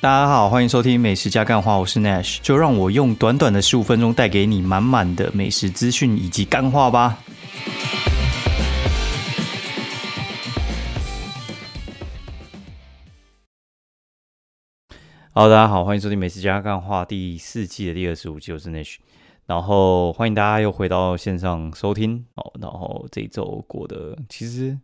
[0.00, 7.18] 大家好，欢迎收听美食加干话，我是 Nash，就让我用短短的十五分钟带给你满满的美食资讯以及干话吧。
[15.32, 18.98] Hello，大家好，欢迎收听美食加干话第四季的第二十五集，我是 Nash，
[19.46, 22.52] 然后欢迎大家又回到线上收听哦。
[22.60, 24.78] 然后这一周过得其实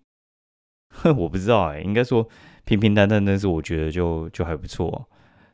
[1.16, 2.28] 我不知道哎，应该说。
[2.64, 5.06] 平平淡淡，但是我觉得就就还不错，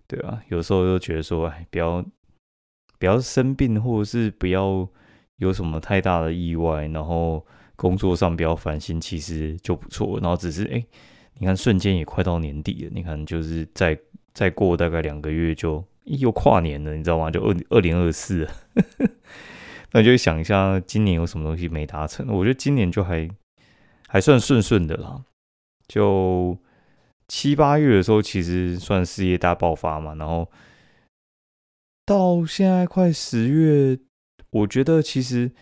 [0.06, 2.04] 对啊，有时候都觉得说，哎，不要
[3.00, 4.88] 不要生病，或者是不要
[5.38, 10.20] 有什么太大的意外，然后工作上不要烦心，其实就不错。
[10.20, 10.84] 然后只是，哎，
[11.38, 13.98] 你看瞬间也快到年底了，你看就是再
[14.32, 17.28] 再过大概两个月就又跨年了，你知道吗？
[17.28, 18.48] 就二二零二四，
[19.92, 22.28] 那就想一下今年有什么东西没达成。
[22.28, 23.28] 我觉得今年就还
[24.06, 25.24] 还算顺顺的啦，
[25.88, 26.56] 就。
[27.32, 30.50] 七八月的时候，其实算事业大爆发嘛，然后
[32.04, 33.96] 到现在快十月，
[34.50, 35.52] 我觉得其实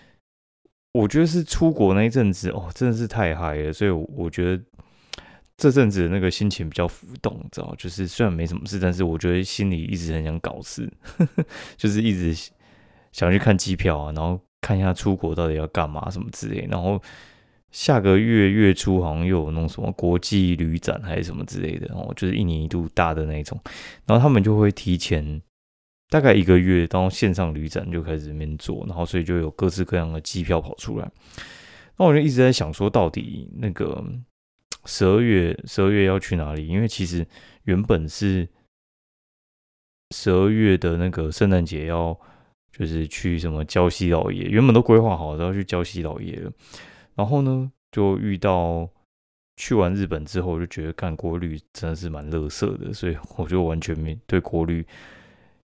[0.94, 4.64] 我觉得是出国那一阵子哦，真的是太嗨了，所以我觉得
[5.58, 10.90] 这阵子那个心情比较浮动，知道就是虽然没什么事，但是我觉得心里一直很想搞事，
[11.76, 12.34] 就是一直
[13.12, 16.98] 想去看机票啊，然后看一下出国到底要干嘛什么之类，然后。
[17.70, 23.60] 下个月月初好像又有弄什么国际旅展还是什么之类的哦，就是一年一度大的那种，
[24.06, 25.42] 然后他们就会提前
[26.08, 31.10] 大概一个月到线上旅展就开始面做，然后所以就有各式各样的机票跑出来。
[31.98, 34.02] 那我就一直在想说，到底那个
[34.86, 36.66] 十二月十二月要去哪里？
[36.66, 37.26] 因为其实
[37.64, 38.48] 原本是
[40.14, 42.18] 十二月的那个圣诞节要
[42.72, 46.50] 就是去什么礁溪老爷，原本都规划好要去礁溪老爷了。
[47.18, 48.88] 然后呢，就遇到
[49.56, 54.86] 去完日本之后，我就觉得干国旅真的是蛮乐色的，所以我就完全没对国旅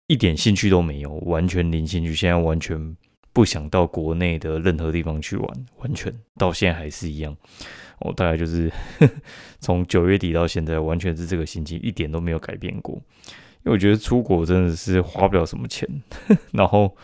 [0.07, 2.15] 一点兴趣都没有，完全零兴趣。
[2.15, 2.95] 现在完全
[3.33, 7.35] 不想到国内的任何地方去玩，完全到现在还是一样。
[7.99, 8.71] 我大概就是
[9.59, 12.95] 从九月底到现在，完全是这个心情，一点都没有改变过。
[12.95, 15.85] 因为我觉得出国真的是花不了什么钱，
[16.53, 16.95] 然后。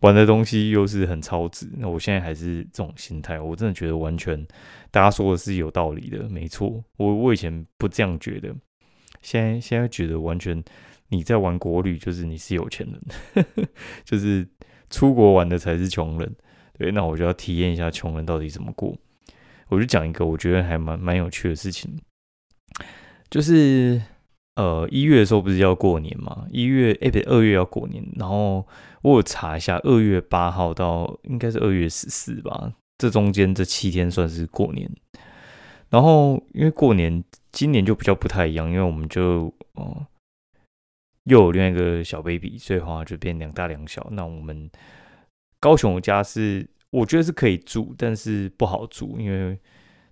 [0.00, 4.46] 玩的东西又是很超值，那我现在还是这种心态，我真的觉得完全
[4.90, 6.84] 大家说的是有道理的，没错。
[6.98, 8.54] 我我以前不这样觉得，
[9.22, 10.62] 现在现在觉得完全
[11.08, 13.46] 你在玩国旅，就是你是有钱人，
[14.04, 14.46] 就是
[14.90, 16.36] 出国玩的才是穷人。
[16.78, 18.94] 对，那我就要体验一下穷人到底怎么过。
[19.68, 21.98] 我就讲一个我觉得还蛮蛮有趣的事情，
[23.30, 24.02] 就是。
[24.56, 26.46] 呃，一月的时候不是要过年嘛？
[26.50, 28.02] 一月哎，不对，二月要过年。
[28.16, 28.66] 然后
[29.02, 34.90] 我有查一下，二月八号到应该是二月十四吧，这中间这七天算是过年。
[35.90, 37.22] 然后因为过年
[37.52, 40.06] 今年就比较不太一样，因为我们就哦
[41.24, 44.08] 又有另外一个小 baby，所以话就变两大两小。
[44.12, 44.70] 那我们
[45.60, 49.58] 高雄家是我觉得是可以住，但是不好住，因为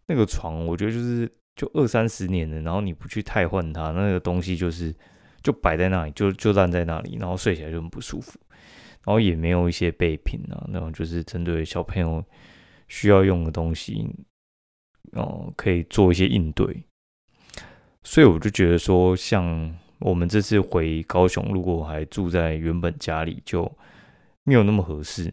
[0.06, 1.33] 那个床我觉得就是。
[1.56, 4.94] 就二三十年了，然后你不去太换它，那个东西就是
[5.42, 8.38] 就摆在那里，就就烂在那里，然后睡起来就很不舒服，
[9.04, 12.25] 然后也没有一些备品啊，那种就是针对小朋友
[12.88, 14.04] 需要用的东西，
[15.12, 16.84] 哦，可以做一些应对。
[18.03, 23.71] 所以我就觉得说，像我们这次回高雄，如果还住在原本家里，就
[24.42, 25.32] 没有那么合适。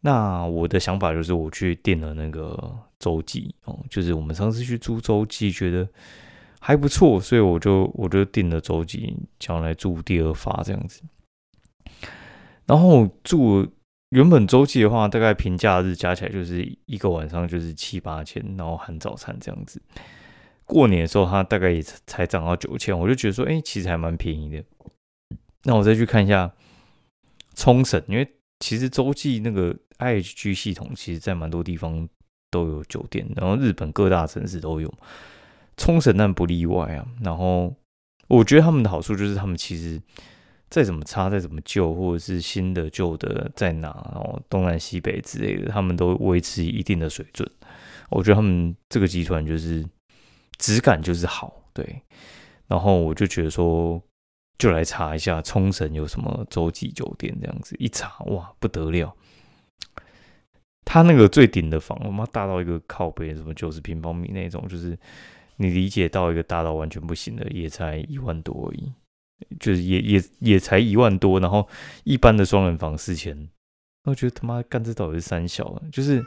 [0.00, 5.88] 那我的想法就是，我去订了那个洲际哦，就是我们上次去住洲际，觉得
[6.60, 11.02] 还不错，所以我就我就订了洲际，将来住第二发这样子。
[12.66, 13.68] 然后住
[14.10, 19.82] 原本洲际的话，大概平假日加起来就是一个晚上就是七八千，然后含早餐这样子。
[20.64, 24.64] 过年的时候，它大概也才涨到九千，我就觉得说，哎，其实还蛮便宜的。
[25.64, 26.52] 那我再去看一下
[27.56, 29.76] 冲绳，因为其实洲际那个。
[29.98, 32.08] IHG 系统其实在蛮多地方
[32.52, 34.92] 都有酒店，然后日本各大城市都有，
[35.76, 37.04] 冲绳那不例外啊。
[37.24, 37.74] 然后
[38.28, 40.00] 我觉得他们的好处就是，他们其实
[40.68, 47.50] 再怎么差、再怎么旧，或者是新的、旧的在哪，然后东南西北之类的，他们都维持一定的水准。
[48.10, 49.82] 我觉得他们这个集团就是
[50.58, 52.02] 质感就是好，对。
[52.68, 54.00] 然后我就觉得说，
[54.58, 59.14] 就来查一下冲绳有什么洲际酒店这样子，一查哇不得了。
[60.84, 64.98] 他那个最顶的房，我妈大到一个靠背，什么九十平方米那种，就是
[65.56, 68.92] 你理解到一个大到完全不行的，也才一万多而已，
[69.60, 71.38] 就是也也也才一万多。
[71.40, 71.68] 然后
[72.04, 73.48] 一般的双人房四千，
[74.04, 76.24] 我觉得他妈干这到底是三小，就是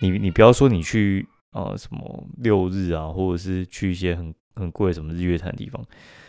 [0.00, 5.82] 你你不要说你去啊什么六日啊，或者是去一些很很贵什么日月潭地方，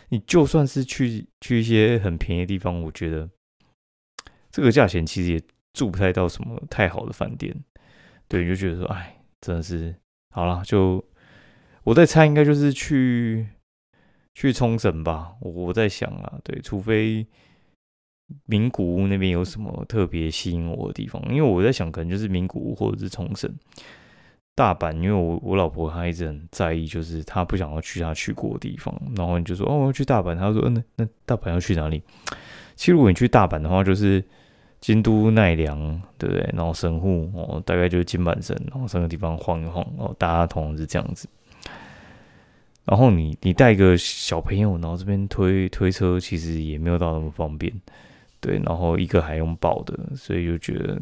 [0.08, 3.28] 你就算是去去一些很便宜的地方，我觉得
[4.50, 5.42] 这个价钱其实也
[5.78, 7.54] 住不太到什么太好的饭店。
[8.26, 9.94] 对，就觉得说，哎，真的是
[10.34, 11.02] 好了，就
[11.84, 13.46] 我在猜，应该就是去
[14.34, 15.34] 去冲绳吧。
[15.40, 17.26] 我我在想啊，对，除非
[18.44, 23.50] 名古屋那边有什么特别吸引我的地方，因为我在想，可能就是名古屋或者是冲绳。
[24.54, 32.02] 大阪，因为我我老婆她一直很在意，就是她不想要去她去过的地方，然后你就说哦，我要去大阪，她说嗯，那那大阪要去哪里？
[32.74, 34.22] 其实如果你去大阪的话，就是
[34.80, 35.78] 京都奈良，
[36.16, 36.48] 对不对？
[36.54, 41.28] 然后神户哦，大概就是金板神，然后三个地方晃一晃，哦，大家通常是这样子。
[42.84, 47.72] 然后你你带一个小朋友，然后这边推推车，其实也没有到那么方便，
[48.40, 48.58] 对。
[48.64, 51.00] 然后一个还用抱的，所以就觉得。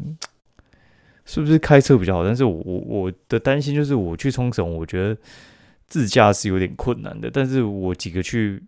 [1.29, 2.23] 是不是开车比较好？
[2.23, 5.17] 但是我我我的担心就是我去冲绳，我觉得
[5.85, 7.29] 自驾是有点困难的。
[7.29, 8.63] 但是我几个去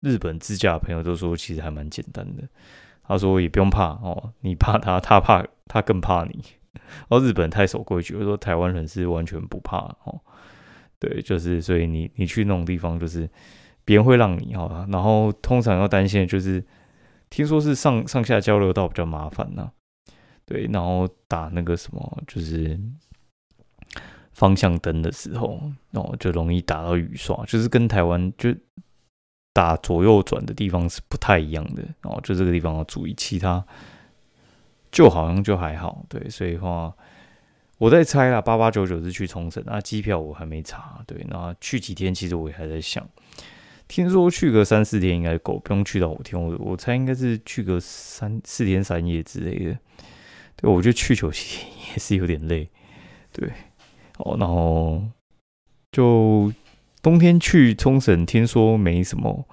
[0.00, 2.42] 日本自驾的朋友都说，其实还蛮简单的。
[3.06, 6.42] 他说也不用怕哦，你怕他， 他怕他更怕你。
[7.08, 10.20] 哦，日本太守规矩，我说台湾人是完全不怕哦。
[10.98, 13.28] 对，就是所以你你去那种地方，就是
[13.84, 14.86] 别人会让你哈。
[14.90, 16.64] 然后通常要担心的就是，
[17.30, 19.70] 听说是上上下交流道比较麻烦呢。
[20.46, 22.78] 对，然后打那个什么，就是
[24.32, 25.60] 方向灯的时候，
[25.90, 28.54] 然后就容易打到雨刷，就是跟台湾就
[29.54, 33.64] 打左右转的地方是不太一样的，然后就这个地方要注意，其他
[34.90, 36.04] 就好像就还好。
[36.08, 36.92] 对，所以话
[37.78, 41.02] 我在猜啦，八八九九是去冲绳，那机票我还没查。
[41.06, 43.08] 对，那去几天，其实我也还在想，
[43.86, 46.40] 听说去个三四天应该够，不用去到五天。
[46.40, 49.78] 我我猜应该是去个三四天三夜之类的。
[50.56, 52.68] 对，我觉得去球鞋也是有点累，
[53.32, 53.52] 对，
[54.18, 55.02] 哦，然后
[55.92, 56.52] 就
[57.04, 59.46] 冬天去冲绳，听说没什么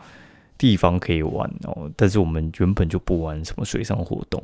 [0.58, 4.42] 地方可以玩哦，但是我们原本就不玩什么水上活动，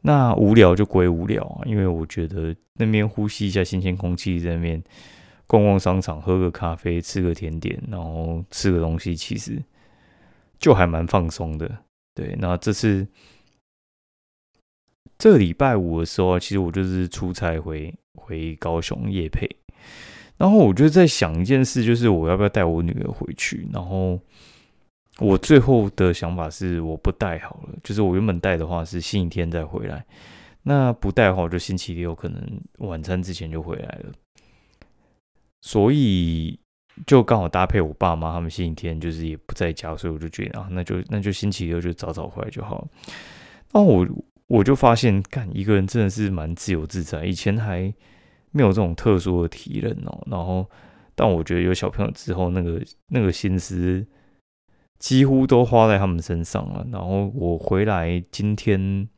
[0.00, 4.82] 那无聊就归无聊啊，因为我觉得那边呼吸一下新鲜空气，在那边
[5.46, 9.62] 逛逛商场，喝个咖啡，吃个甜点，然后吃个东西，其实
[10.58, 11.70] 就还蛮放松的，
[12.14, 13.06] 对，那这次。
[15.16, 19.48] 这礼拜五的时候，其实我就是出差回回高雄夜配，
[20.36, 23.66] 然后我就在想一件事，就是我要不要带我女儿回去。
[23.72, 24.18] 然后
[25.18, 27.74] 我最后的想法是，我不带好了。
[27.82, 30.04] 就是我原本带的话是星期天再回来，
[30.62, 32.42] 那不带的话，我就星期六可能
[32.78, 34.12] 晚餐之前就回来了。
[35.62, 36.58] 所以
[37.06, 42.88] 就刚好搭配我爸妈他们星期天就是也不在家，所以我就觉得啊，那就那就星期六就早早回来就好了。
[43.72, 44.06] 那我。
[44.46, 47.24] 我就发现，干一个人真的是蛮自由自在。
[47.24, 47.92] 以前还
[48.54, 50.22] 没有这种特殊的体能哦。
[50.30, 50.64] 然后，
[51.16, 54.06] 但我觉得有小朋友之后，那个那个心思
[55.00, 56.86] 几乎都花在他们身上了。
[56.92, 59.08] 然后我回来今天，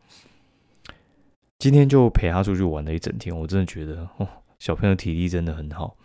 [1.59, 3.39] 今天就陪他出去玩了一整天。
[3.39, 4.27] 我真的觉得，哦，
[4.59, 5.99] 小朋友体力真的很好。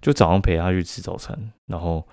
[0.00, 2.08] 就早上陪他去吃早餐，然后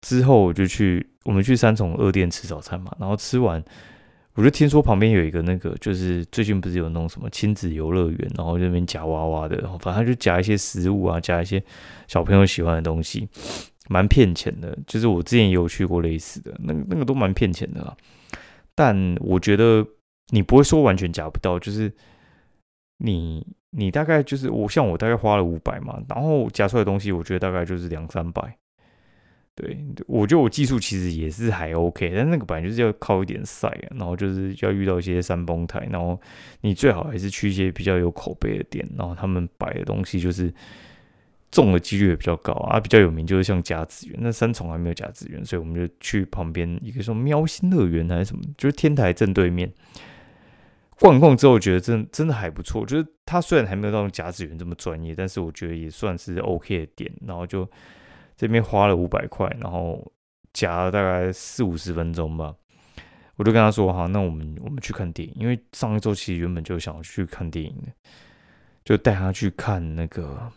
[0.00, 2.96] 之后我就去我们去三重二店吃早餐嘛。
[2.98, 3.62] 然后吃完。
[4.36, 11.62] 我就听说旁边有一个那个，就是最近不是有那种什么亲子游乐园，然后那边夹娃娃的，反正就夹一些食物啊，夹一些
[12.06, 13.26] 小朋友喜欢的东西，
[13.88, 14.78] 蛮骗钱的。
[14.86, 17.96] 就是我之前也有去过类似的，那那个都蛮骗钱的啦。
[18.74, 19.86] 但我觉得
[20.28, 21.90] 你不会说完全夹不到，就是
[22.98, 28.58] 你你大概就是我像我大概花了五百嘛，然后夹出来的东西，我觉得大概就是两三百。
[29.58, 29.74] 对，
[30.06, 36.20] 我觉得我技术其实也是还 OK，但那个本来就是要靠一点赛啊，然后就是要遇到一些山崩台，然后
[36.60, 40.52] 你最好还是去一些比较有口碑的店，然后他们摆的东西就是
[41.50, 49.72] 中的几率也比较高啊，比较有名就是像甲子园，那三重还没有甲子园，所以我们就去旁边一个说喵星乐园还是什么，就是天台正对面
[51.00, 57.66] 逛逛之后，觉得真真的还不错，就是它虽然还没有到甲子园这么专业，但是我觉得也算是 OK 的店，然后就。
[58.36, 60.12] 这边花了五百块，然后
[60.52, 62.54] 夹了大概四五十分钟吧。
[63.36, 67.92] 我就跟他说：“哈，那我们我们去看电影，因为上一周其实原本就想去看电影的，
[68.84, 70.50] 就带他去看那个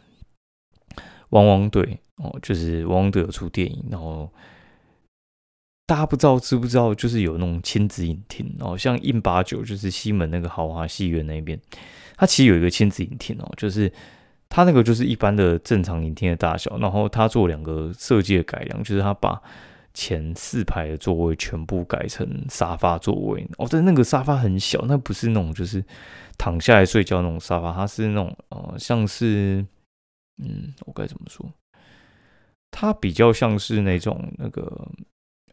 [1.30, 1.84] 《汪汪队》
[2.24, 3.86] 哦，就是《汪汪队》有出电影。
[3.92, 4.32] 然后
[5.86, 11.60] 大家不知道知不知道，就是有那种亲子影厅哦，像印八九就是西门那个豪华戏院那边，
[12.16, 13.92] 它其实有一个亲子影厅哦，就是。
[14.50, 19.39] 它那个就是一般的正常影厅的大小，然后它做两个设计的改良，就是它把
[19.94, 23.48] 前四排的座位全部改成沙发座位。
[23.58, 25.84] 哦，但那个沙发很小，那不是那种就是
[26.38, 29.65] 躺下来睡觉那种沙发，它是那种呃，像是
[30.41, 31.46] 嗯，我该怎么说？
[32.72, 34.88] 它比较像是那种那个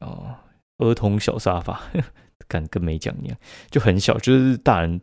[0.00, 0.42] 啊
[0.78, 1.80] 儿童小沙发，
[2.46, 3.36] 敢跟没讲一样，
[3.70, 5.00] 就很小，就是大人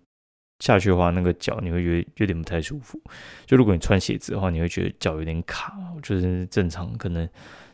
[0.63, 2.98] 下去的话，那个脚你会觉得有点不太舒服。
[3.46, 7.27] 就如果你穿鞋子的话，你会觉得脚有点卡，就是正常可能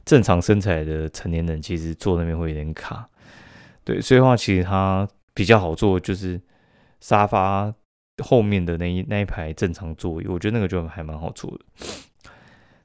[0.03, 3.07] 正常身材的成年人其实坐那边会有点卡。
[3.83, 6.41] 对，所以的话其实它比较好坐，就是
[6.99, 7.71] 沙发
[8.23, 11.65] 后面的那一那一排正常座椅，我觉得那个就还蛮好坐的。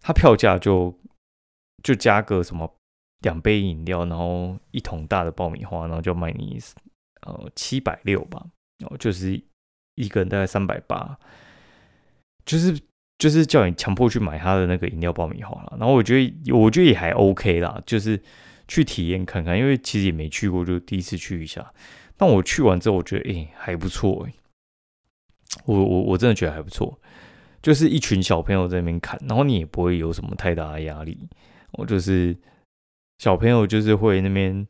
[0.03, 0.95] 它票价就
[1.83, 2.71] 就加个什么
[3.21, 6.61] 两杯饮料，然后一桶大的爆米花，然后就卖你
[7.23, 8.45] 呃七百六吧，
[8.81, 9.43] 然后就是
[9.95, 11.19] 一个人大概三百八，
[12.45, 12.79] 就是
[13.19, 15.77] 就是叫你强迫去买他的那个饮料爆米花了。
[15.79, 18.21] 然后我觉得我觉得也还 OK 啦，就是
[18.67, 21.73] 去体验看看，因为其实也没去过，就第一次去一下。
[22.17, 24.33] 但我去完之后，我觉得哎还不错哎，
[25.65, 27.01] 我我我真的觉得还不错。
[27.63, 31.19] 就是一群小朋友在那边看，然后你也不会有什么太大的压力。
[31.73, 32.37] 我就是
[33.19, 34.67] 小朋友，就是会那边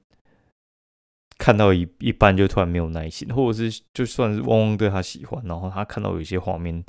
[1.38, 6.85] 看到一一半就突然没有耐心，或者是就算是汪汪对他喜欢，然后他看到有一些画面，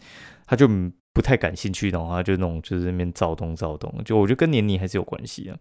[0.46, 0.68] 他就
[1.14, 3.94] 不太感兴趣，然后他就那种就是那边躁动躁动。
[4.04, 5.58] 就我觉得跟年龄还是有关系啊。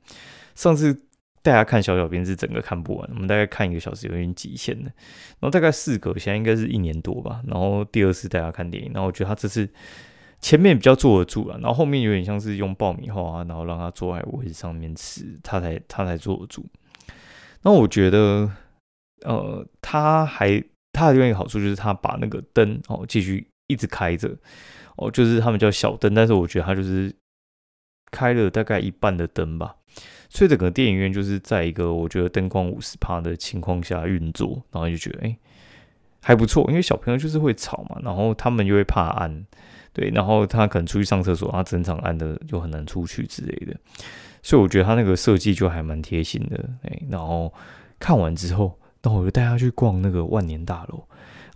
[0.54, 0.94] 上次
[1.42, 4.84] 带他看小小编是整个看不完，我们大概看一个小时有点极限的。
[4.84, 7.42] 然后大概四个，现在应该是一年多吧。
[7.46, 9.68] 然后第二次带他看电影，然后我觉得他这次。
[10.40, 16.66] 前面比较坐得住了，然后后面有点像是用爆米花，然后让他坐在位置上面吃，他才他才坐得住。
[17.62, 18.50] 那我觉得，
[19.24, 20.62] 呃，他还
[20.92, 24.30] 他的另一个好处就是他把那个灯哦继续一直开着
[24.96, 27.14] 哦，就是他们叫小灯，但是我觉得他就是
[28.10, 29.74] 开了大概一半的灯吧，
[30.28, 35.36] 所以整个电影院就是在一个我觉得灯光五十趴的情况下运作，然后就觉得哎
[36.22, 39.44] 还不错，因为小朋友就是会吵嘛，然后他们又会怕暗。
[39.92, 43.76] 对，然后他可能出去上厕所，他整场暗的就很难出去之类的，
[44.42, 46.68] 所以我觉得他那个设计就还蛮贴心的。
[46.82, 47.54] 哎，然后
[48.00, 51.04] 看完之后，然后我就带他去逛那个万年大楼，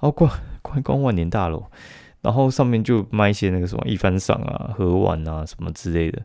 [0.01, 0.31] 然后逛
[0.63, 1.65] 逛逛万年大楼，
[2.21, 6.19] 然后上面就卖一些那个什么一番赏啊、盒碗啊什么之类的，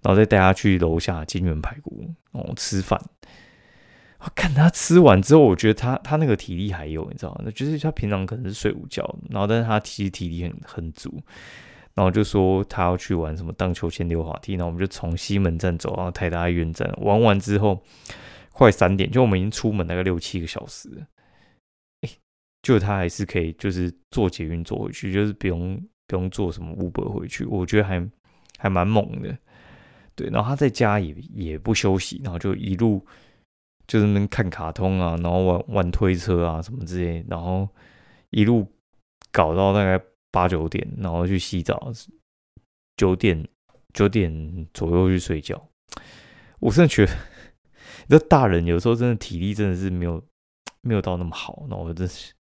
[0.00, 2.98] 然后再带他去楼下金源排骨哦吃饭。
[4.20, 7.40] 我看他吃完之后，我觉得他他那个体力还有，你知道吗？
[7.44, 11.10] 那就是他平常可能是睡午觉，然后但是他其实体力很很足，
[11.94, 17.82] 然后就说他要去玩什么荡秋千、溜滑梯，然后我们就从西门站走到台大医院站，玩完之后
[18.60, 20.90] 快三点，就我们已经出门大概六七个小时，
[22.02, 22.10] 哎，
[22.60, 28.06] 就他还是可以就是坐捷运坐回去，就是不用不用坐什么 Uber 回去，我觉得还
[28.58, 29.34] 还蛮猛的，
[30.14, 33.04] 对，然后他在家也也不休息，然后就一路。
[33.86, 37.68] 就是能看卡通啊，然后玩玩推车啊什么之类，然后
[38.30, 38.64] 一路
[39.32, 40.00] 搞到大概
[40.30, 41.92] 八九点，然后去洗澡，
[42.96, 43.48] 九点
[43.92, 45.60] 九点左右去睡觉。
[46.60, 47.12] 我真的觉得，
[48.08, 50.22] 这大人有时候真的体力真的是没有
[50.82, 52.32] 没有到那么好，那我真是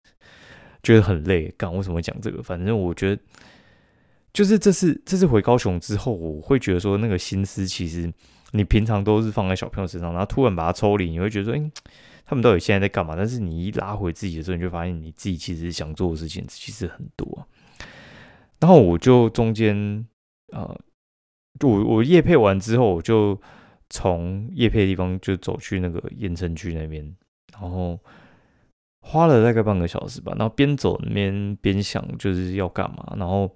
[0.83, 1.53] 觉得很累。
[1.57, 2.43] 干为什么讲这个？
[2.43, 3.23] 反正我觉得，
[4.33, 8.13] 就是这次这次回高雄之后，我会觉得说那个心思其实。
[8.53, 11.71] 你平常都是放在小朋友身上，然后突然把它抽离，你会觉得说，哎，
[12.25, 13.15] 他们到底现在在干嘛？
[13.15, 17.47] 但是你一拉回自己的时候，你就发现你自己其实想做的事情其实很多。
[18.59, 20.03] 然后我就中间，
[20.55, 20.75] 呃，
[21.61, 23.39] 我我夜配完之后，我就
[23.91, 27.17] 从夜配的地方就走去那个盐城区那边，
[27.53, 27.99] 然后
[29.01, 30.35] 花了大概半个小时吧。
[30.39, 33.55] 然后边走那边边想就是要干嘛，然后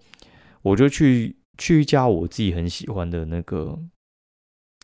[0.62, 3.78] 我就去去一家我自己很喜欢的那个。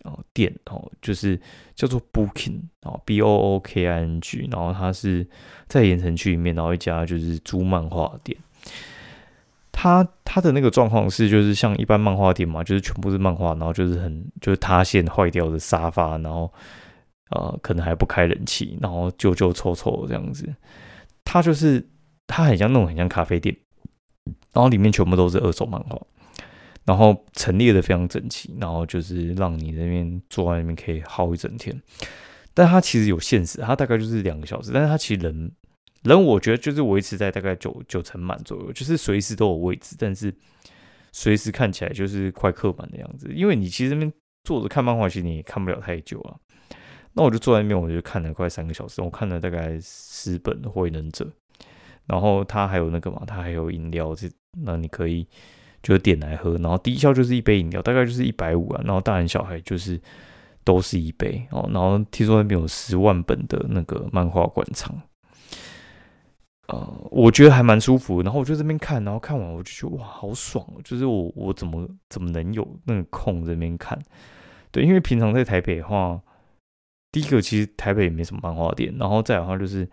[0.05, 1.37] 哦，店哦，就是
[1.75, 5.27] 叫做 Booking 哦，B O O K I N G，然后它是
[5.67, 8.39] 在盐城区里面，然后一家就是租漫画店。
[9.81, 16.53] 他他的那个状况是，就是像一般漫画店嘛，就是全部是漫画，然后就是很就是塌陷坏掉的沙发，然后
[17.31, 20.53] 呃可能还不开冷气，然后旧旧臭臭这样子。
[21.23, 21.89] 它就是
[22.27, 23.57] 它很像那种很像咖啡店，
[24.53, 25.97] 然后里面全部都是二手漫画。
[26.85, 31.81] 然后陈列的非常整齐，然后就是让你那边坐在那边可以耗一整天。
[32.53, 34.73] 但它其实有限时，它大概就是两个小时。
[34.75, 35.53] 但是它其实人
[36.09, 40.35] 人，我觉得就是维持在大概九九成满左右，就是随时都有位置，但是
[41.13, 43.31] 随时看起来就是快客满的样子。
[43.33, 44.13] 因为你其实那边
[44.45, 46.35] 坐着看漫画，其实你也看不了太久啊。
[47.13, 51.25] 那我就坐在那边，我就看了快三个小时，我看了大概十本《火影忍者》，
[52.07, 54.29] 然后它还有那个嘛，它还有饮料，这
[54.65, 55.27] 那你可以。
[55.81, 58.83] 就点来喝，然后低消就是一杯饮料，大概就是一百五啊。
[58.85, 59.99] 然后大人小孩就是
[60.65, 61.71] 都是一杯哦。
[61.73, 65.01] 然后听说那边有十万本的那个漫画馆藏，
[66.69, 68.23] 呃，我觉得还蛮舒服。
[68.23, 70.65] 然后我就这边看，然后看完我就觉得哇，好爽！
[70.85, 73.99] 就是我我怎么怎么能有那个空这边看？
[74.71, 76.21] 对，因为平常在台北的话，
[77.11, 79.89] 第一个其实台北也没什么漫画店，然后再的话就是，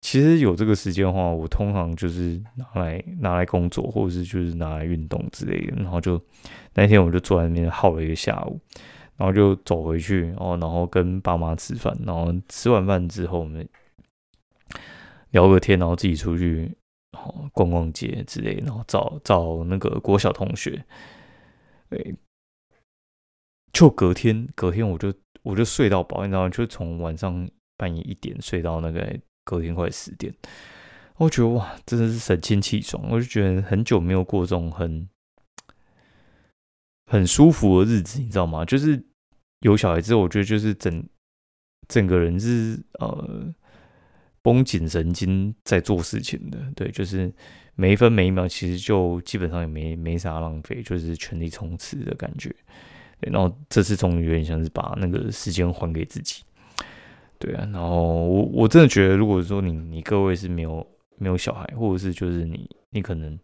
[0.00, 5.74] 其实有这个时间的话，我通常就是拿来拿来工作，或者是就是拿来运动之类的。
[5.82, 6.20] 然后就
[6.74, 8.60] 那天我就坐在那边耗了一个下午，
[9.16, 13.68] 然后就走回去，哦，然后跟爸妈吃饭，然后吃完饭之后我们
[15.30, 16.76] 聊个天，然后自己出去
[17.52, 20.84] 逛逛街之类，然后找找那个国小同学，
[21.88, 22.14] 对。
[23.70, 26.48] 就隔天，隔天我就我就睡到饱，你知道吗？
[26.48, 30.34] 就从晚上半夜一点睡到那个隔天快十点，
[31.16, 33.00] 我觉得哇，真的是神清气爽。
[33.10, 35.08] 我就觉得很久没有过这种很
[37.06, 38.64] 很舒服的日子，你知道吗？
[38.64, 39.04] 就是
[39.60, 41.06] 有小孩之后，我觉得就是整
[41.88, 43.54] 整个人是呃
[44.42, 47.32] 绷紧神经在做事情的，对，就是
[47.74, 52.54] 每一分每一秒其实就基本上也没没啥浪费，就是全力冲刺的感觉。
[53.20, 56.44] 然后这次终于有点像是把那个时间还给自己，
[57.38, 57.68] 对啊。
[57.72, 63.36] 然后我我真的觉得，如果说你你各位是没有没有小孩，或者是就是你你可能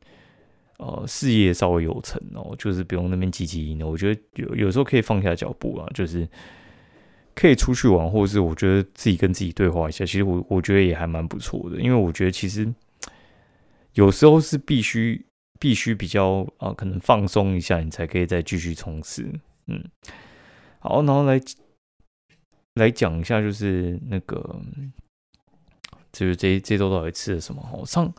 [0.79, 6.29] 呃事业稍微有成哦，就是不用那边积极营的，我觉得有有时候可以放下脚步啊，就是
[7.35, 12.73] 可以出去玩，或者是我觉得自己跟自己对话一下，其实我我觉得也还蛮不错的，因为我觉得其实
[13.95, 15.25] 有时候是必须
[15.59, 19.29] 必须比较啊，可能放松一下，你才可以再继续冲刺。
[19.67, 19.83] 嗯，
[20.79, 21.41] 好，然后来
[22.75, 24.61] 来讲一下，就是那个，
[26.13, 27.67] 就是这这周到底吃了什么？
[27.73, 28.13] 哦，上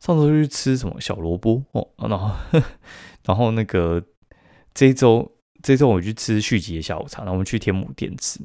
[0.00, 2.34] 上周去吃什么小萝卜哦，然后
[3.24, 4.04] 然后那个
[4.74, 5.32] 这周
[5.66, 8.38] 这周我去吃续集的下午茶，然后我们去天母店吃。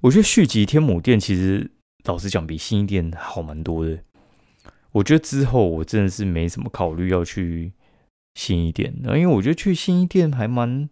[0.00, 1.70] 我觉得续集天母店其实
[2.04, 3.98] 老实讲比新一店好蛮多的。
[4.92, 7.72] 我觉得之后我真的是没什么考虑要去。
[8.34, 10.88] 新一店，然后因为我觉得去新一店还蛮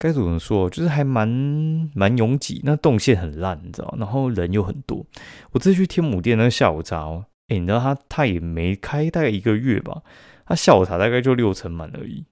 [0.00, 1.28] 该怎么说，就是还蛮
[1.94, 5.06] 蛮拥挤，那动线很烂，你知道，然后人又很多。
[5.52, 10.02] 我这次去天母店那个下午茶哦，哎，你知道他他也没开大概一个月吧，
[10.44, 12.24] 他下午茶大概就六成满而已，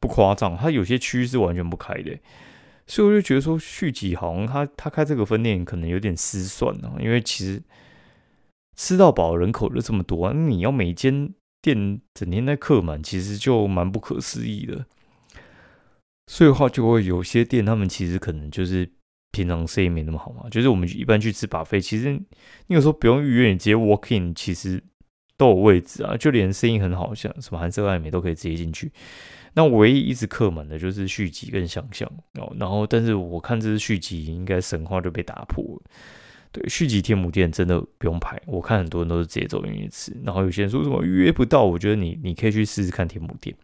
[0.00, 0.56] 不夸张。
[0.56, 2.18] 它有些区是完全不开的，
[2.86, 7.62] 所以我就觉得说续集好像他他开这个分店可能有点失算啊，因为其实
[8.76, 11.34] 吃到饱人口就这么多，那你要每间。
[11.62, 14.86] 店整天在客满，其实就蛮不可思议的。
[16.28, 18.88] 所以的话，就会有些店，他们其实可能就是
[19.32, 20.48] 平常生意没那么好嘛。
[20.48, 24.80] 就是我们一般去吃把费，其实你有时候不用预约，你直接 walk in，其实
[25.36, 26.16] 都有位置啊。
[26.16, 28.92] 就连生意很好，像什么韩式爱美都可以直接进去。
[29.56, 32.54] 那唯一一直刻满的就是续集跟想象哦。
[32.60, 35.80] 然后，但是我看这是续集，应该神话就被打破了。
[36.52, 40.14] 对，续集天母店真的不用排，我看很多人都是直接走进去吃。
[40.22, 43.56] 然后有些人说什么预约不到，我觉得你你可以去试试看天母店，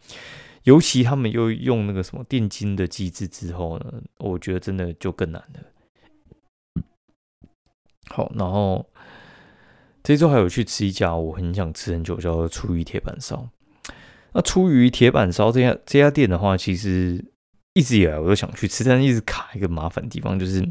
[0.63, 6.83] 尤其他们又用那个什么电金的机制之后呢，我觉得真的就更难了。
[8.09, 8.87] 好，然后
[10.03, 13.47] 这周还有去吃一家我很想吃很久，叫做出鱼铁板烧。
[14.35, 17.25] 那出鱼铁板烧这家这家店的话，其实
[17.75, 20.67] 一直以来我都想去吃，但是一直卡一个麻烦地方，就是。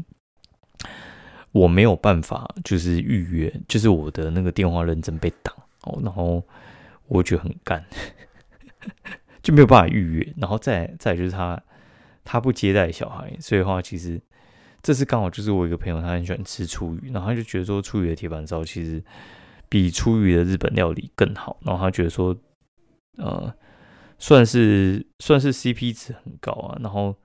[1.52, 6.42] 我没有办法，就是预约，就是我的那个电话认证被挡哦，然后
[7.08, 7.84] 我觉得很干，
[9.42, 11.62] 就没有办法预约，然后再再就是他
[12.24, 14.18] 他不接待小孩，所以的话其实
[14.82, 19.04] 这次刚好就是我一个朋友，他很喜欢吃初鱼，然后他就觉得说初鱼的铁板烧其实
[19.68, 22.34] 比初鱼的日本料理更好，然后他觉得说
[23.18, 23.52] 呃
[24.18, 27.16] 算是算是 CP 值很高啊，然后。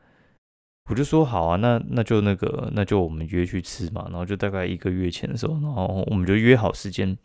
[0.89, 4.05] 我就说好啊，那那就那个，那就我们约去吃嘛。
[4.05, 7.17] 然后就大概一个月前的时候，然后我们就约好时间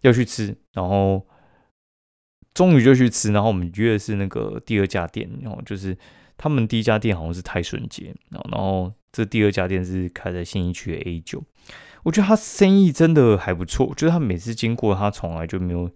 [0.00, 1.26] 要去吃，然后
[2.54, 3.30] 终于就去吃。
[3.30, 5.94] 然后我们约的是那个第二家店，然后就是
[6.38, 11.44] 他们第一家店好像是泰顺街，然后然后这第二家店是开在新一区的 A 九。
[12.04, 15.90] 我觉得他生意真的还不错，就是他每次经过，他从来就没有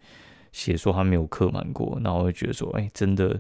[0.56, 2.00] 写说他没有刻满过。
[2.02, 3.38] 然后我就觉得说，哎，真的。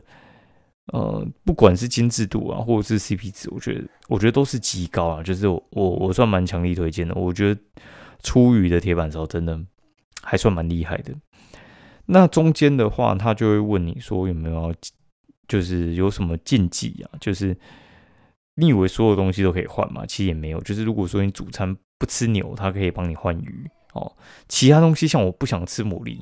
[0.92, 5.20] 呃，不管是精致度啊，或者是 CP 值，我觉得我觉得都是极高啊。
[5.20, 7.12] 就是我我算蛮强力推荐的。
[7.16, 7.60] 我觉得
[8.22, 9.60] 初鱼的铁板烧真的
[10.22, 11.12] 还算蛮厉害的。
[12.04, 14.72] 那中间的话，他就会问你说有没有，
[15.48, 17.18] 就是有什么禁忌啊？
[17.20, 17.58] 就是
[18.54, 20.06] 你以为所有东西都可以换吗？
[20.06, 20.60] 其实也没有。
[20.60, 24.12] 就是如果说你主餐不吃牛，他可以帮你换鱼哦。
[24.46, 26.20] 其他东西像我不想吃牡蛎，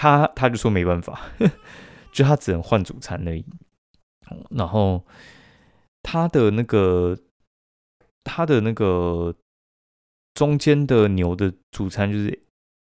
[0.00, 1.20] 他他就说没办法，
[2.14, 3.44] 就他只能换主餐而已。
[4.50, 5.04] 然后
[6.04, 7.18] 他的那个，
[8.22, 9.34] 他的那个
[10.34, 12.28] 中间的牛的主餐就是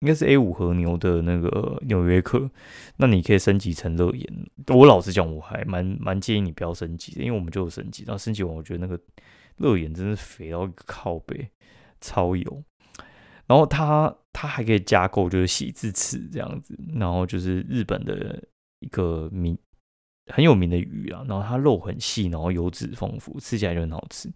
[0.01, 2.51] 应该是 A 五和牛的那个纽约客，
[2.99, 4.51] 那你可以升级成乐言。
[4.67, 9.01] 我老实讲，我还蛮蛮建议你不要升级的，因为我们就有升级，然后升级完，我觉得那个
[9.57, 11.49] 乐言真是肥到靠背，
[12.03, 12.63] 超油。
[13.47, 18.41] 然后他它还可以加购，就是喜字翅这样子，然后就是日本的
[18.79, 19.59] 一个名
[20.33, 24.31] 很有名的鱼啊，然后它肉很细，然后油脂丰富，吃起来就很好吃。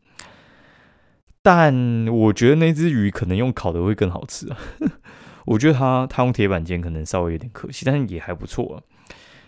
[1.40, 4.58] 但我觉得那只鱼可能用烤的会更好吃啊。
[5.46, 8.82] 我觉得它它用铁板煎可能稍微有点可惜，但是也还不错啊。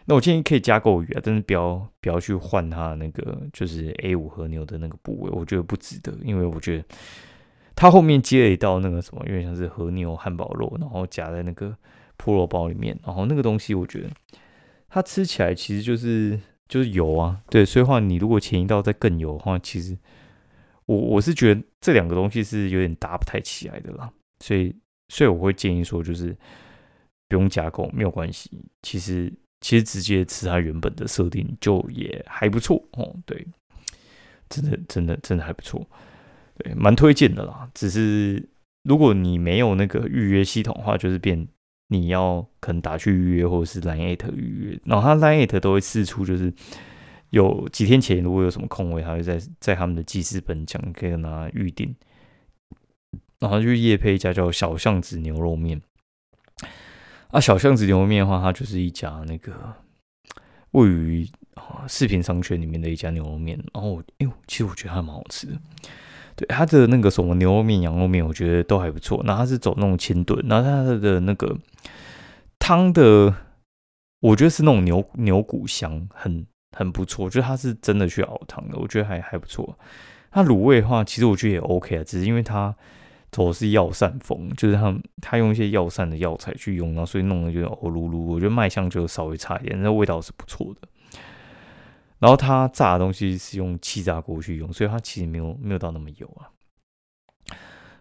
[0.05, 6.85] 那我建议可以加购鱼啊，但是不要不要去换它那个就是 A 五和牛的那个部位，我觉得不值得，因为我觉得
[7.77, 11.77] 它后面接了一道那个什么，有点像是和牛汉堡肉，然后夹在那个
[12.19, 14.11] 菠萝包里面，然后那个东西我觉得
[14.89, 19.97] 它吃起来其实就是就是油啊，对，所以话你如果前一道再更油的话，其实
[20.87, 24.11] 我我是觉得这两个东西是有点搭不太起来的啦，
[24.41, 24.75] 所以。
[25.11, 26.35] 所以我会建议说，就是
[27.29, 28.51] 不用加购，没有关系。
[28.81, 33.15] 其实其实直接吃它原本的设定就也还不错哦。
[33.27, 33.47] 对，
[34.49, 35.87] 真的真的真的还不错，
[36.57, 37.69] 对，蛮推荐的啦。
[37.75, 38.49] 只是
[38.83, 41.47] 如果你没有那个预约系统的话，就是变
[41.89, 46.53] 你要可能打去预约，或者是 Line at 预约，然后他 Line at 都会试出，就是
[47.31, 51.95] 有几天前如果有什么空位，他会在在他们的记事本讲，可以跟他预定。
[53.41, 55.83] 然后就夜配一家叫小巷子牛肉面，
[57.29, 59.75] 啊，小巷子牛肉面的话，它就是一家那个
[60.71, 63.59] 位于啊视频商圈里面的一家牛肉面。
[63.75, 65.61] 然后，哎呦，其实我觉得还蛮好吃的。
[66.37, 69.23] 对它的那个什么牛肉面、羊肉面，我觉得都还不错。
[69.25, 71.57] 然后它是走那种清炖，然后它的那个
[72.59, 73.35] 汤的，
[74.21, 77.31] 我觉得是那种牛牛骨香，很很不错。
[77.31, 79.79] 就是它是真的去熬汤的，我觉得还还不错。
[80.31, 82.75] 它卤味的话，其实我觉得也 OK 啊，只是因为它。
[83.33, 88.17] 走的是药膳风，就是他他用一些药膳的药材去用，然后所以弄得就欧噜噜。
[88.17, 90.87] 我觉得卖相就稍微差一点，那味道是不错的。
[92.25, 96.49] 然后他炸的东西是用气炸锅去用，所以它其实没有没有到那么油啊。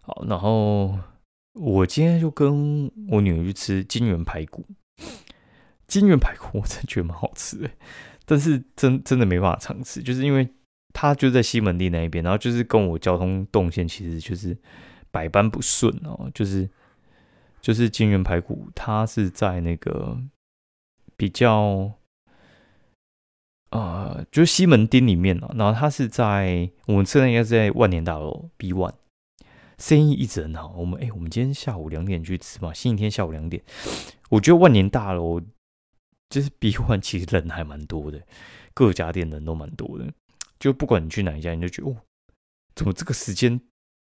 [0.01, 0.97] 好，然后
[1.53, 4.65] 我今天就跟我女儿去吃金源排骨，
[5.87, 7.69] 金源排骨 我真觉得蛮好吃的，
[8.25, 10.47] 但是真真的没办法尝试，就是因为
[10.93, 14.57] 它就在西门町那一边，然后就是跟我交通动线其实就是。
[15.13, 16.67] 百般不顺哦，就是
[17.61, 20.19] 就是金源排骨，它是在那个
[21.15, 21.93] 比较
[23.73, 28.93] 呃，就是西门町里面哦，然后它是在我们吃的应该是在万年大楼 B One，
[29.79, 30.75] 生意一直很好。
[30.77, 33.63] 我们哎，我们今天下午两点去吃嘛，星期天下午两点，
[34.29, 35.41] 我觉得万年大楼
[36.29, 38.21] 就是 B One，其实人还蛮多的，
[38.75, 40.05] 各家店人都蛮多的，
[40.59, 41.97] 就不管你去哪一家，你就觉得哦，
[42.75, 43.59] 怎么这个时间？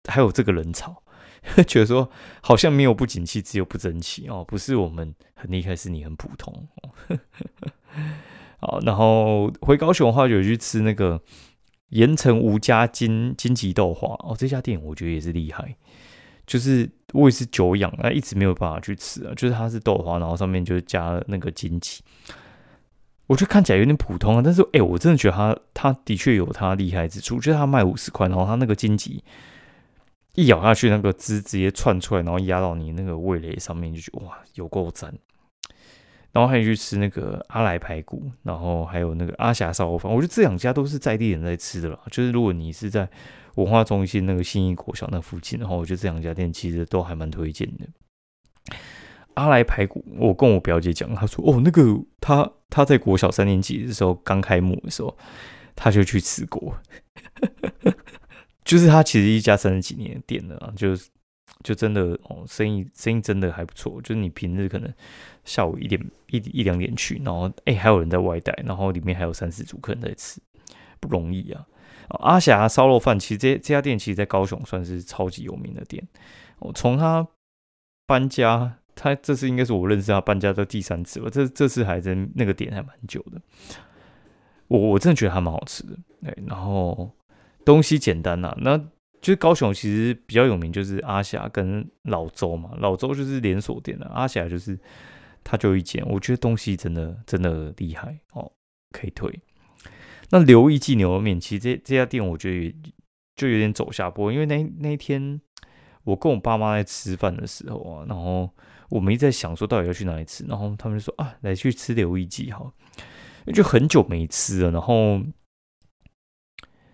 [0.09, 1.03] 还有这个人潮，
[1.69, 4.43] 觉得说好像没有不景气，只有不争气哦。
[4.43, 6.67] 不是我们很厉害，是你很普通。
[8.61, 11.21] 好，然后回高雄的话，就去吃那个
[11.89, 14.37] 盐城吴家金金吉豆花哦。
[14.39, 15.75] 这家店我觉得也是厉害，
[16.47, 19.33] 就是我也是久仰啊，一直没有办法去吃啊。
[19.35, 22.03] 就是它是豆花，然后上面就是加了那个金吉，
[23.27, 24.43] 我觉得看起来有点普通啊。
[24.45, 29.25] 但是哎，我真的觉得它它的确有它厉害之处，就是它卖五十块，然后它那个金棘。
[30.37, 35.13] 一咬下去，那个汁直接窜出来，然后压到你那个味蕾上面，就觉得哇，有够赞。
[36.33, 41.99] 然后还有去吃那个阿来排骨，然后还有那个阿霞烧肉饭，我觉得这两家都是在地人在吃的啦。
[42.11, 43.09] 就是如果你是在
[43.57, 48.75] 文化中心那个新义国小那附近的话，我觉得这两家店其实都还蛮推荐的。
[49.35, 51.83] 阿来排骨，我跟我表姐讲，她说哦，那个
[52.21, 55.17] 他他在国小三年级的时候刚开幕的时候，
[55.75, 56.75] 他就去吃过。
[58.65, 60.95] 就是他其实一家三十几年的店了啊，就
[61.63, 64.01] 就真的哦，生意生意真的还不错。
[64.03, 64.93] 就是你平日可能
[65.45, 70.41] 下午一点一一两点去，然后哎还有人在外带，然后里面还有三四组客人在吃，
[71.01, 71.67] 不容易啊。
[72.21, 76.07] 阿霞烧肉饭其实这这家店其实，在高雄算是超级有名的店。
[76.59, 77.27] 我从他
[78.07, 81.29] 搬家，他这次应该是我认识他搬家的第三次吧。
[81.31, 83.41] 这这次还在那个店还蛮久的。
[84.69, 87.11] 我我真的觉得还蛮好吃的，对，然后。
[87.63, 88.83] 东西简单呐，那
[89.21, 92.71] 就是高雄其实比较有名，就是阿霞跟老周嘛。
[92.79, 94.79] 老周就是连锁店的，阿霞就是
[95.45, 96.03] 他就一间。
[96.09, 98.51] 我觉得东西真的真的厉害哦，
[98.93, 99.31] 可以推。
[100.31, 102.75] 那刘一记牛肉面，其实这这家店我觉得
[103.37, 105.41] 就有点走下坡，因为那那天
[106.05, 108.49] 我跟我爸妈在吃饭的时候啊，然后
[108.89, 112.73] 我们一直在想说到底要去哪里吃，然后他们就说啊，来去吃刘一记哈，
[113.53, 115.21] 就很久没吃了，然后。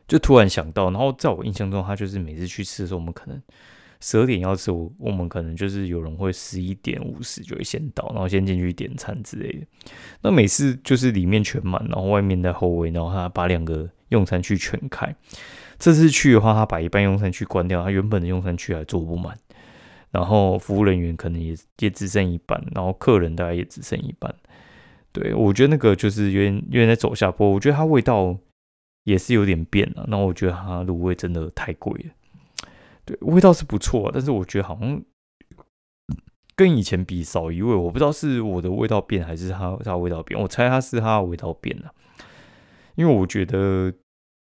[0.08, 3.42] 就突然想到，然后在我印象中，他就是每次去吃的时候，我们可能
[4.00, 9.66] 十二点要吃，我我们可能就是有人会十一点五十就会先到，然后先进去点餐之类的。
[10.22, 15.14] 那每次就是里面全满，然后外面在后位，然后他把两个用餐区全开。
[15.78, 19.36] 这次去的话，他把一半用餐区关掉，他原本的用餐区还坐不满，
[20.10, 24.34] 然后服务人员可能也也只剩一半，然后客人大概也只剩一半。
[25.12, 28.36] 对我觉得那个就是有点有点在走下坡，我觉得它味道
[29.06, 30.04] 也是有点变了。
[30.08, 32.10] 那我觉得它卤味真的太贵了。
[33.04, 35.00] 对，味道是不错，但是我觉得好像
[36.56, 37.72] 跟以前比少一味。
[37.72, 40.40] 我不知道是我的味道变，还是它它味道变。
[40.40, 41.94] 我猜它是它的味道变了，
[42.96, 43.94] 因为我觉得，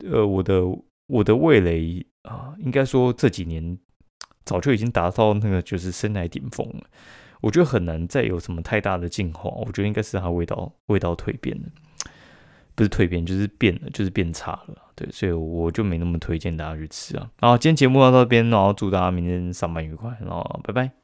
[0.05, 0.61] 呃，我的
[1.07, 3.79] 我的味蕾啊，应该说这几年
[4.45, 6.83] 早就已经达到那个就是生来顶峰了。
[7.41, 9.49] 我觉得很难再有什么太大的进化。
[9.49, 11.69] 我觉得应该是它味道味道蜕变了。
[12.75, 17.29] 不是蜕变，就是变了，就是变差了，对，所以我就没那么推荐大家去吃啊。
[17.39, 21.02] 然后今天节目到这边，然后祝大家明天上班愉快，然后拜拜。